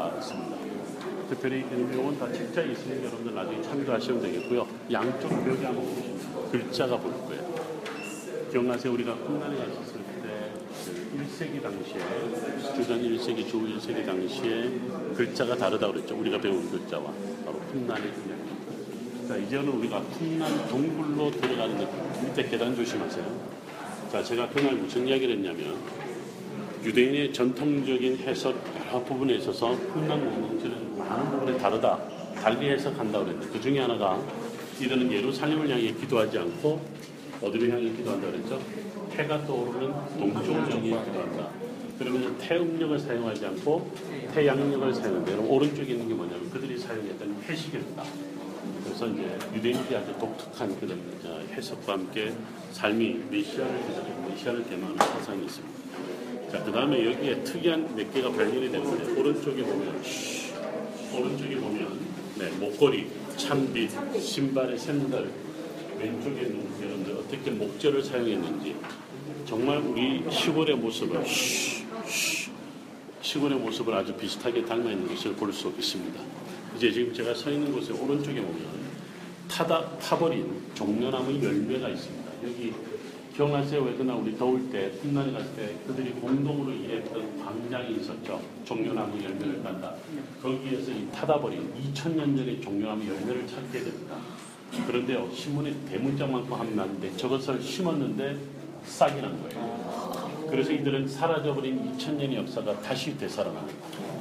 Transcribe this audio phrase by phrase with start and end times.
[0.00, 0.56] 다 있습니다.
[1.28, 4.66] 특별히 이 내용은 다 책자에 있으니 여러분들 나중에 참조하시면 되겠고요.
[4.90, 7.54] 양쪽 벽에 보시면 글자가 보일 거예요.
[8.50, 8.94] 기억나세요?
[8.94, 10.52] 우리가 콩나니 갔었을 때
[11.16, 12.00] 1세기 당시에
[12.74, 14.70] 주전 1세기, 주 1세기 당시에
[15.14, 16.16] 글자가 다르다고 그랬죠.
[16.16, 17.12] 우리가 배운 글자와
[17.44, 18.04] 바로 콩나니
[19.28, 21.86] 자, 이제는 우리가 콩난 동굴로 들어가는.
[22.24, 23.24] 밑에 계단 조심하세요.
[24.10, 25.78] 자, 제가 그날 무슨 이야기를 했냐면
[26.82, 28.56] 유대인의 전통적인 해석
[28.86, 31.98] 여러 부분에 있어서 콩난 공동체는 많은 부분에 다르다.
[32.34, 34.18] 달리 해석한다고 그랬는데 그 중에 하나가
[34.80, 36.80] 이들은 예루살렘을 향해 기도하지 않고
[37.42, 38.60] 어디를 향해 기도한다 그랬죠?
[39.12, 41.50] 해가 떠오르는 동쪽을 향해 기도한다.
[41.98, 43.90] 그러면 태음력을 사용하지 않고
[44.34, 45.32] 태양력을 사용한다.
[45.32, 48.04] 여러분 오른쪽에 있는 게 뭐냐면 그들이 사용했던 해식이었다.
[48.84, 52.32] 그래서 이제 유대인들이 아주 독특한 그런 어, 해석과 함께
[52.72, 55.79] 삶이 메시아를 해석하고 메시아를 대망하는 사상이 있습니다.
[56.50, 60.52] 자, 그 다음에 여기에 특이한 몇 개가 발견이 되는데 오른쪽에 보면 쉬,
[61.14, 62.00] 오른쪽에 보면
[62.38, 63.06] 네, 목걸이,
[63.36, 65.30] 참빗, 신발의 샌들
[65.98, 68.74] 왼쪽에는 여러분들 어떻게 목재를 사용했는지
[69.46, 71.22] 정말 우리 시골의 모습을
[73.22, 76.20] 시골의 모습을 아주 비슷하게 닮아 있는 것을 볼 수 있습니다.
[76.76, 78.66] 이제 지금 제가 서 있는 곳의 오른쪽에 보면
[79.48, 82.30] 타다 타버린 종려나무 열매가 있습니다.
[82.44, 82.72] 여기
[83.40, 83.82] 기억나세요?
[83.84, 88.38] 왜 그날 우리 더울 때 훗날에 갔을 때 그들이 공동으로 일했던 광장이 있었죠.
[88.66, 89.94] 종려나무 열매를 딴다.
[90.42, 94.16] 거기에서 이 타다버린 2000년 전의 종려나무 열매를 찾게 됩니다.
[94.86, 98.36] 그런데요 신문에 대문짝 만큼 하면 나는데 저것을 심었는데
[98.84, 100.46] 싹이 난 거예요.
[100.50, 103.72] 그래서 이들은 사라져버린 2000년의 역사가 다시 되살아나는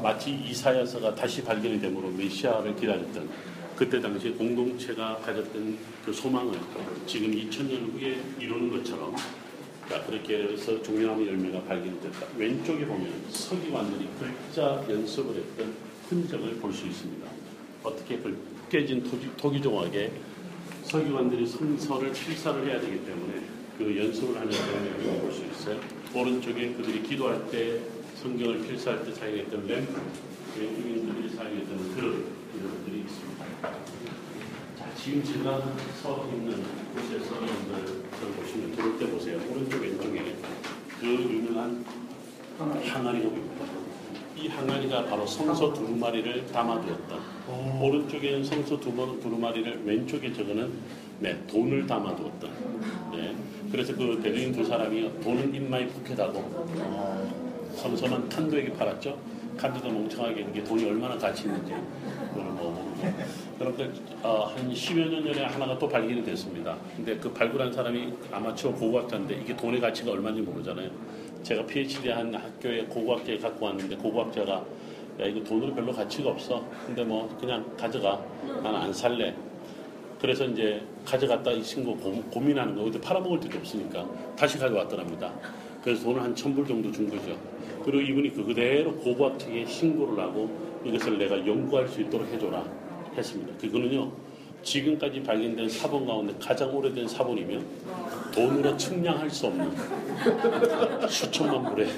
[0.00, 3.28] 마치 이사야서가 다시 발견이 되므로 메시아를 기다렸던
[3.78, 6.58] 그때 당시 공동체가 가졌던 그 소망을
[7.06, 9.14] 지금 2000년 후에 이루는 것처럼
[9.88, 12.26] 자, 그렇게 해서 종려나무 열매가 발견이 됐다.
[12.36, 15.72] 왼쪽에 보면 서기관들이 글자 연습을 했던
[16.08, 17.24] 흔적을 볼 수 있습니다.
[17.84, 18.36] 어떻게 그
[18.68, 20.10] 깨진 토기, 토기 조각에
[20.82, 23.42] 서기관들이 성서를 필사를 해야 되기 때문에
[23.78, 25.78] 그 연습을 하는 장면을 볼 수 있어요.
[26.12, 27.78] 오른쪽에 그들이 기도할 때
[28.22, 30.00] 성경을 필사할 때 사용했던 램프,
[30.58, 33.44] 왼쪽에 그들이 사용했던 그릇 이런 것들이 있습니다.
[34.76, 35.62] 자, 지금 제가
[36.02, 36.64] 서 있는
[36.94, 38.02] 곳에서 여러분들
[38.36, 39.40] 보시면 들어올 때 보세요.
[39.48, 40.34] 오른쪽 왼쪽에
[41.00, 41.84] 그 유명한
[42.58, 43.47] 항아리가 보입니다.
[44.40, 47.16] 이 항아리가 바로 성서 두루마리를 담아두었다.
[47.80, 50.72] 오른쪽에는 성서 두- 두루마리를 왼쪽에 저거는
[51.20, 52.46] 네, 돈을 담아두었다.
[53.12, 53.34] 네.
[53.72, 56.68] 그래서 그 베드인 두 사람이 돈은 입마에 푹해다고
[57.74, 59.18] 성서는 칸도에게 팔았죠.
[59.56, 61.72] 칸도도 멍청하게 이게 돈이 얼마나 가치 있는지
[62.32, 62.96] 그걸 뭐
[63.58, 63.90] 그런데
[64.22, 66.76] 어, 한 10여 년 전에 하나가 또 발견이 됐습니다.
[66.96, 70.88] 근데 그 발굴한 사람이 아마추어 고고학자인데 이게 돈의 가치가 얼마인지 모르잖아요.
[71.42, 74.52] 제가 PhD 한 학교에 고고학자에 갖고 왔는데 고고학자가
[75.20, 76.64] 야 이거 돈으로 별로 가치가 없어.
[76.86, 78.22] 근데 뭐 그냥 가져가.
[78.62, 79.34] 난 안 살래.
[80.20, 82.82] 그래서 이제 가져갔다 이 친구 고, 고민하는 거.
[82.84, 84.06] 근데 팔아먹을 데도 없으니까
[84.36, 85.32] 다시 가져왔더랍니다.
[85.82, 87.36] 그래서 돈을 한 천 불 정도 준 거죠.
[87.84, 90.50] 그리고 이분이 그 그대로 고고학 측에 신고를 하고
[90.84, 92.64] 이것을 내가 연구할 수 있도록 해줘라
[93.16, 93.52] 했습니다.
[93.58, 94.10] 그거는요.
[94.62, 97.60] 지금까지 발견된 사본 가운데 가장 오래된 사본이며
[98.34, 99.70] 돈으로 측량할 수 없는
[101.08, 101.88] 수천만 불의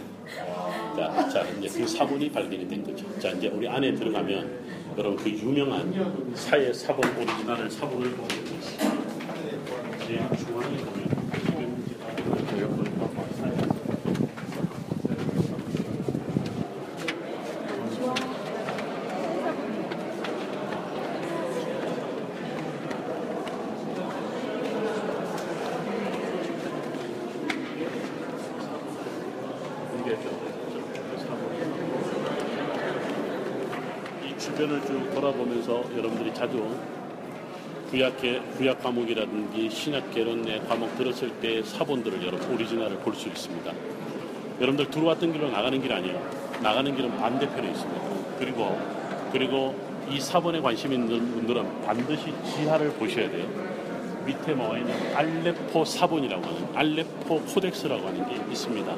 [0.97, 3.04] 자, 자 이제 그 사본이 발견이 된 거죠.
[3.19, 4.60] 자 이제 우리 안에 들어가면
[4.98, 9.00] 여러분 그 유명한 사회 사본 오리지널 사본을 보게 되겠습니다.
[10.06, 11.10] 제일 중앙에 보면
[29.98, 31.41] 이게 저- 저- 저 사본.
[34.25, 36.66] 이 주변을 쭉 돌아보면서 여러분들이 자주
[37.90, 43.70] 구약계 구약 과목이라든지 신약 개론의 과목 들었을 때 사본들을 여러분 오리지널을 볼 수 있습니다.
[44.60, 46.20] 여러분들 들어왔던 길로 나가는 길 아니에요.
[46.62, 48.00] 나가는 길은 반대편에 있습니다.
[48.38, 48.78] 그리고
[49.32, 49.74] 그리고
[50.10, 53.47] 이 사본에 관심 있는 분들은 반드시 지하를 보셔야 돼요.
[54.24, 58.97] 밑에 나와 있는 알레포 사본이라고 하는 알레포 코덱스라고 하는 게 있습니다.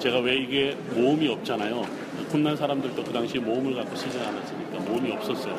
[0.00, 2.05] 제가 왜 이게 모음이 없잖아요.
[2.30, 5.56] 군난 사람들도 그 당시 모음을 갖고 쓰지 않았으니까 모음이 없었어요.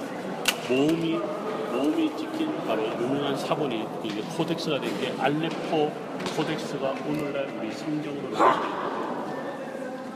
[0.69, 1.19] 모음이
[1.71, 5.91] 모음이 찍힌 바로 유명한 사본이 이게 코덱스가 된 게 알레포
[6.35, 8.87] 코덱스가 오늘날 우리 성경으로 나왔습니다.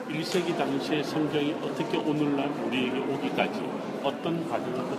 [0.09, 3.61] 1세기 당시의 성경이 어떻게 오늘날 우리에게 오기까지
[4.03, 4.97] 어떤 과정을 건